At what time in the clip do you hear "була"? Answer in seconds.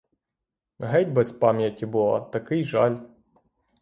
1.85-2.19